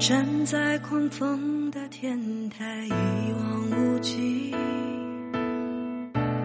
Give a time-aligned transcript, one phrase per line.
[0.00, 2.18] 站在狂风的天
[2.48, 4.50] 台，一望无际，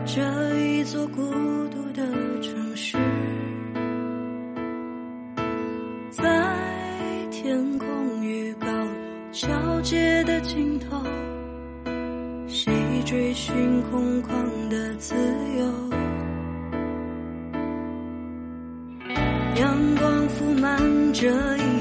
[0.05, 0.22] 这
[0.60, 1.22] 一座孤
[1.70, 2.05] 独的
[2.41, 2.98] 城市，
[6.12, 6.22] 在
[7.32, 8.90] 天空与高楼
[9.32, 11.02] 交接的尽头，
[12.50, 12.73] 谁
[13.06, 15.16] 追寻空旷的自
[15.58, 15.66] 由？
[19.56, 20.78] 阳光铺满
[21.14, 21.75] 这一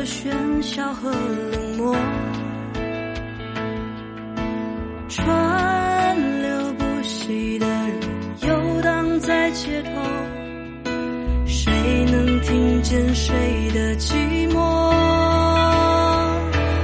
[0.00, 1.94] 绝了喧嚣和冷漠。
[5.08, 8.00] 川流不息的人
[8.42, 9.90] 游荡在街头，
[11.46, 11.72] 谁
[12.10, 13.34] 能听见谁
[13.74, 14.58] 的寂寞？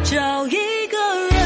[0.05, 0.51] 找一
[0.89, 0.99] 个
[1.31, 1.39] 人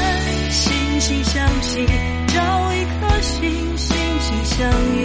[0.50, 1.86] 惺惺相惜，
[2.26, 5.00] 找一颗心心心相印。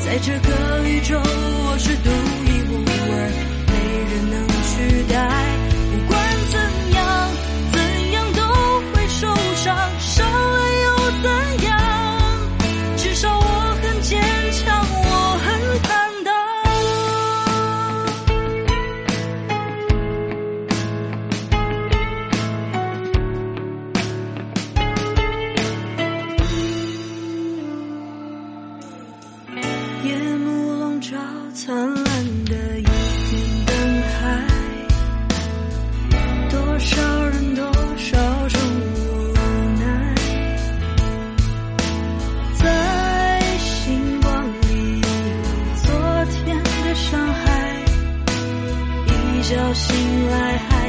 [0.00, 2.10] 在这个宇宙，我是独
[2.44, 3.12] 一无二，
[3.66, 3.72] 没
[4.10, 4.72] 人能取
[5.12, 5.59] 代。
[31.66, 32.04] 灿烂
[32.46, 32.90] 的一片
[33.66, 34.18] 灯海，
[36.48, 37.62] 多少人，多
[37.98, 38.58] 少种
[38.96, 39.34] 无
[39.78, 39.84] 奈，
[42.54, 42.62] 在
[43.58, 44.30] 星光
[44.62, 45.02] 里
[45.82, 45.92] 昨
[46.30, 47.84] 天的伤害，
[49.06, 50.79] 一觉醒来还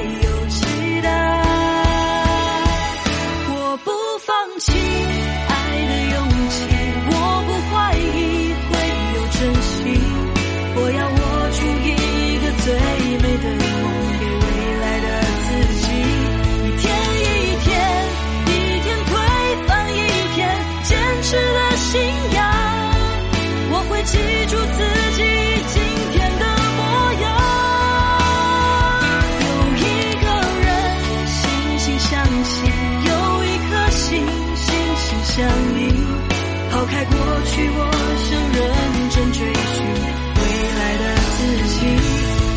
[35.76, 35.80] 你。
[36.72, 37.14] 抛开过
[37.46, 37.80] 去，我
[38.18, 38.60] 想认
[39.10, 39.78] 真追寻
[40.38, 40.42] 未
[40.78, 42.51] 来的自己。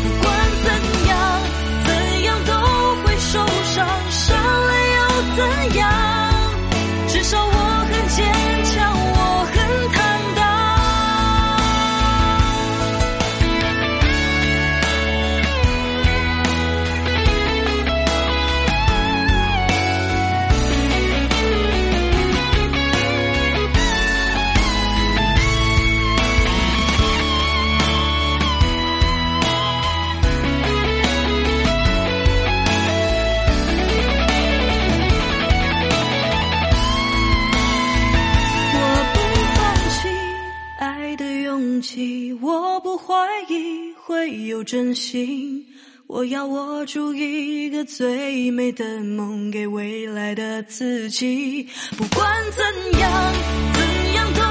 [41.55, 43.15] 勇气，我不怀
[43.47, 45.65] 疑会有真心。
[46.05, 51.65] 我要握住一个最美的梦，给未来的自己。
[51.97, 53.33] 不管怎样，
[53.73, 54.41] 怎样都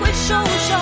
[0.00, 0.80] 会受伤，